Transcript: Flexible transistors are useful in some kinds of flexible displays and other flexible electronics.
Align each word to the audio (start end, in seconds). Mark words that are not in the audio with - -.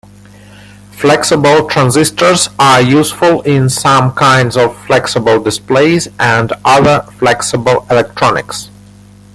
Flexible 0.93 1.67
transistors 1.69 2.49
are 2.57 2.81
useful 2.81 3.41
in 3.43 3.69
some 3.69 4.13
kinds 4.13 4.57
of 4.57 4.75
flexible 4.87 5.39
displays 5.39 6.07
and 6.19 6.51
other 6.65 7.01
flexible 7.19 7.85
electronics. 7.87 8.71